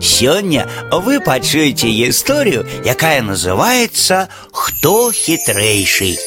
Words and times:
Сегодня 0.00 0.66
вы 0.90 1.20
пачуеце 1.20 1.86
историю, 2.08 2.66
якая 2.84 3.22
называется 3.22 4.28
«Хто 4.50 5.12
хитрейший». 5.12 6.18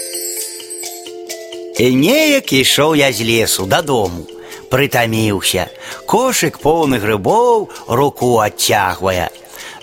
Неяк 1.79 2.53
ішоў 2.53 2.93
я 2.93 3.11
з 3.11 3.25
лесу 3.25 3.65
дадому, 3.65 4.27
прытаміўся, 4.69 5.67
кошык 6.05 6.61
поўны 6.61 7.01
грыбоў 7.01 7.69
руку 7.87 8.37
адцягвае. 8.39 9.33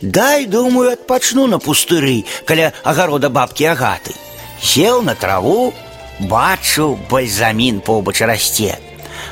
Дай, 0.00 0.46
думаю, 0.46 0.92
адпачну 0.94 1.46
на 1.46 1.58
пустыры 1.58 2.24
каля 2.46 2.72
агарода 2.84 3.28
бабкі 3.28 3.74
агаты. 3.74 4.14
Сеў 4.62 5.02
на 5.02 5.14
траву, 5.14 5.74
бачу, 6.20 6.96
бальзамін 7.10 7.80
побач 7.82 8.22
расце. 8.22 8.78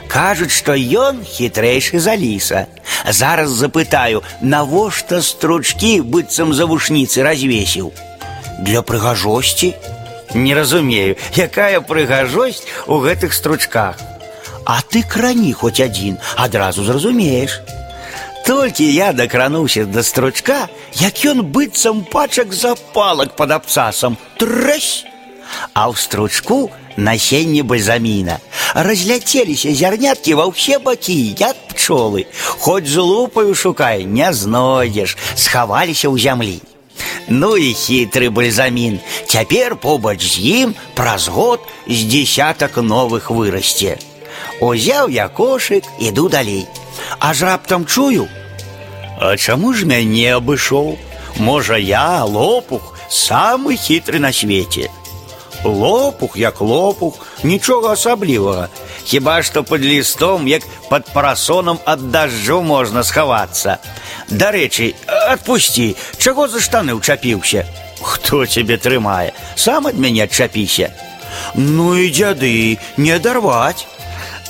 Кажуць, 0.08 0.52
што 0.52 0.72
ён 0.74 1.22
хітрэйшы 1.22 2.00
за 2.00 2.16
ліса. 2.16 2.66
Зараз 3.07 3.51
запытаю, 3.51 4.23
навошта 4.41 5.21
стручкі 5.21 6.01
быццам 6.01 6.53
за 6.53 6.65
вушніцы 6.65 7.23
развесіў. 7.23 7.91
Для 8.59 8.81
прыгажосці? 8.81 9.73
Не 10.33 10.55
разумею, 10.55 11.15
якая 11.35 11.81
прыгажосць 11.81 12.63
у 12.87 12.99
гэтых 13.03 13.33
стручках. 13.33 13.99
А 14.65 14.79
ты 14.81 15.03
крані 15.03 15.53
хоць 15.53 15.79
адзін, 15.79 16.17
адразу 16.35 16.83
зразумееш. 16.83 17.61
Толькі 18.45 18.83
я 18.93 19.13
дакрануўся 19.13 19.85
да 19.85 20.03
стручка, 20.03 20.67
як 20.99 21.23
ён 21.25 21.43
быццам 21.43 22.03
пачак 22.03 22.53
запалак 22.53 23.35
пад 23.35 23.51
абцасам. 23.51 24.17
Трэсь! 24.39 25.05
А 25.73 25.87
ў 25.87 25.95
стручку 25.95 26.71
насенне 26.97 27.63
бальзаміна. 27.63 28.39
Разляцеліся 28.75 29.71
зярняткі 29.71 30.33
ва 30.39 30.49
ўсе 30.51 30.79
бакі, 30.79 31.35
як 31.39 31.55
пчолы. 31.87 32.25
Хоць 32.59 32.87
з 32.87 32.97
лупаю 32.97 33.55
шукай, 33.55 34.05
не 34.05 34.33
знойдзеш, 34.33 35.17
схаваліся 35.35 36.09
ў 36.09 36.17
зямлі. 36.19 36.59
Ну 37.27 37.55
і 37.57 37.73
хітры 37.73 38.29
бальзамін. 38.29 38.99
Цяпер 39.27 39.75
побач 39.75 40.21
з 40.21 40.39
ім 40.39 40.75
праз 40.93 41.27
год 41.27 41.59
з 41.87 42.03
дзесятак 42.03 42.77
новых 42.77 43.31
вырасце. 43.31 43.97
Узяў 44.59 45.09
я 45.09 45.27
кошык, 45.27 45.83
іду 45.99 46.29
далей. 46.29 46.67
Аж 47.19 47.43
раптам 47.43 47.85
чую. 47.85 48.27
А 49.19 49.37
чаму 49.37 49.73
ж 49.73 49.85
мяне 49.85 50.35
абышоў? 50.35 50.97
Можа, 51.39 51.77
я, 51.77 52.23
лопух, 52.23 52.93
самы 53.09 53.75
хітры 53.75 54.19
на 54.19 54.31
свеце. 54.31 54.89
Лопух, 55.63 56.35
як 56.37 56.61
лопух, 56.61 57.19
нічога 57.43 57.93
асаблівага. 57.93 58.67
Хіба 59.03 59.43
што 59.43 59.63
пад 59.63 59.81
лістом, 59.81 60.47
як 60.47 60.63
пад 60.89 61.05
парасонам 61.13 61.79
ад 61.85 62.11
дажджу 62.11 62.61
можна 62.61 63.03
схавацца. 63.03 63.77
Дарэчы, 64.29 64.93
адпусці, 65.07 65.95
чаго 66.17 66.47
за 66.47 66.59
штаны 66.59 66.99
ўчапіўся? 66.99 67.63
Хто 68.01 68.45
цябе 68.45 68.75
трымае? 68.77 69.31
Сам 69.55 69.87
ад 69.87 69.95
мяне 69.95 70.27
адчапіся. 70.27 70.91
Ну 71.55 71.95
і 71.95 72.11
дзяды, 72.11 72.77
не 72.97 73.11
адарваць. 73.15 73.87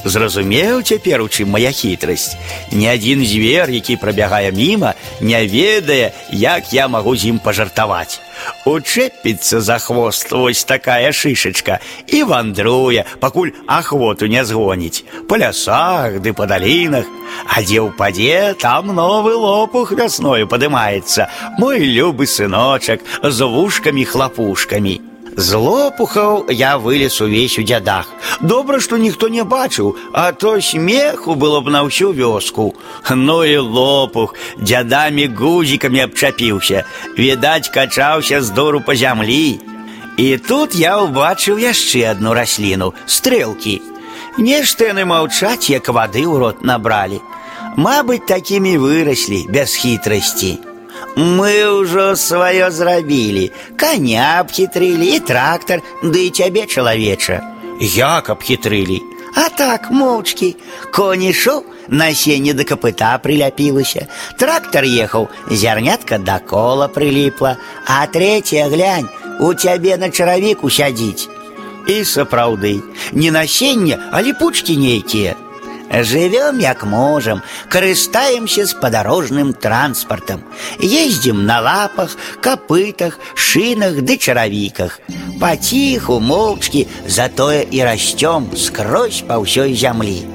Зразумеў 0.03 0.83
цяпер, 0.83 1.21
у 1.21 1.29
чым 1.31 1.55
моя 1.55 1.71
хітрасць. 1.71 2.35
Ні 2.71 2.87
адзін 2.91 3.23
звер, 3.25 3.69
які 3.69 3.95
прабягае 3.95 4.51
міма, 4.51 4.93
не 5.21 5.47
ведае, 5.47 6.11
як 6.31 6.73
я 6.73 6.87
магу 6.87 7.15
з 7.15 7.31
ім 7.31 7.39
пажартаваць. 7.39 8.19
Учэпіцца 8.65 9.61
за 9.61 9.77
хвост 9.79 10.31
вось 10.31 10.63
такая 10.63 11.11
шышачка 11.11 11.79
і 12.07 12.23
вандруе, 12.23 13.05
пакуль 13.19 13.55
ахвоту 13.67 14.27
не 14.27 14.43
згоніць. 14.43 15.03
Па 15.29 15.39
лясах 15.39 16.19
ды 16.19 16.33
па 16.33 16.49
далінах, 16.51 17.07
а 17.47 17.63
дзе 17.63 17.79
ўпадзе, 17.87 18.59
там 18.59 18.91
новы 18.91 19.35
лопух 19.39 19.95
вясною 19.95 20.51
падымаецца. 20.51 21.31
Мой 21.59 21.79
любы 21.79 22.27
сыночак 22.27 22.99
з 23.23 23.39
вушкамі-хлапушкамі. 23.47 25.06
З 25.37 25.57
лопухаў 25.57 26.45
я 26.49 26.77
вылез 26.77 27.21
увесь 27.21 27.57
у 27.57 27.63
дзядах. 27.63 28.07
Добра, 28.41 28.79
што 28.79 28.97
ніхто 28.97 29.29
не 29.33 29.43
бачыў, 29.43 29.95
а 30.13 30.31
то 30.31 30.61
смеху 30.61 31.33
было 31.35 31.61
б 31.61 31.73
на 31.73 31.81
ўсю 31.83 32.13
вёску. 32.13 32.73
Ну 33.09 33.43
і 33.43 33.57
лопух 33.57 34.35
дзядамі 34.61 35.27
гузікамі 35.33 36.05
абчапіўся. 36.05 36.85
Відаць, 37.17 37.69
качаўся 37.73 38.41
з 38.41 38.49
дору 38.49 38.81
па 38.81 38.95
зямлі. 38.95 39.59
І 40.17 40.37
тут 40.37 40.75
я 40.77 41.01
ўбачыў 41.01 41.57
яшчэ 41.57 42.13
адну 42.13 42.37
расліну 42.37 42.93
стрэлкі. 43.09 43.81
Нешта 44.37 44.93
яны 44.93 45.05
маўчаць, 45.09 45.69
як 45.73 45.89
вады 45.89 46.29
ў 46.29 46.37
рот 46.37 46.61
набралі. 46.61 47.21
Мабыць, 47.77 48.25
такімі 48.29 48.77
выраслі 48.77 49.49
без 49.49 49.73
хітрасці. 49.73 50.66
Мы 51.17 51.53
ўжо 51.79 52.15
сваё 52.15 52.71
зрабілі. 52.71 53.51
Каня 53.75 54.41
абхітрылі 54.41 55.15
і 55.15 55.19
трактар, 55.19 55.81
ды 56.03 56.27
і 56.27 56.29
цябе 56.29 56.65
чалавеча. 56.65 57.41
Як 57.79 58.29
абхітрылі? 58.29 59.01
А 59.35 59.49
так, 59.49 59.89
моўчкі. 59.91 60.55
Конь 60.93 61.25
ішоў, 61.25 61.63
насенне 61.89 62.53
да 62.53 62.63
капыта 62.63 63.17
прыляпілася. 63.17 64.07
Трактар 64.37 64.85
ехаў, 64.85 65.29
зярнятка 65.49 66.17
да 66.17 66.39
кола 66.39 66.87
прыліпла, 66.87 67.57
а 67.87 68.05
трэцяе 68.07 68.69
глянь, 68.69 69.09
у 69.39 69.53
цябе 69.53 69.97
на 69.97 70.09
чаравіку 70.09 70.69
сядзіць. 70.69 71.29
І 71.87 72.03
сапраўды, 72.05 72.81
не 73.11 73.31
насенне, 73.31 73.97
а 74.11 74.21
ліпучкі 74.21 74.77
нейкія. 74.77 75.35
Живем 75.93 76.59
як 76.59 76.83
можем, 76.83 77.43
карыстаемся 77.69 78.65
спадарожным 78.65 79.53
транспартам, 79.53 80.41
ездзім 80.79 81.45
на 81.45 81.61
лапах, 81.61 82.17
капытах, 82.41 83.19
шынах 83.35 84.01
ды 84.01 84.17
чаравіках. 84.17 84.99
Паціху, 85.39 86.19
моўчкі, 86.19 86.87
затое 87.05 87.61
і 87.69 87.85
расцём 87.85 88.49
скрозь 88.57 89.21
па 89.27 89.37
ўсёй 89.37 89.77
зямлі. 89.77 90.25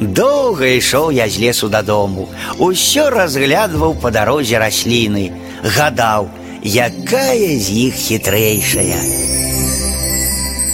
Доўга 0.00 0.68
ішоў 0.76 1.10
я 1.16 1.28
з 1.28 1.40
лесу 1.40 1.68
дадому, 1.72 2.28
усё 2.58 3.08
разглядваў 3.08 3.96
па 3.96 4.12
дарозе 4.12 4.60
расліны, 4.60 5.32
гадаў, 5.64 6.28
якая 6.62 7.56
з 7.56 7.66
іх 7.88 7.94
хітрэйшая. 7.96 9.41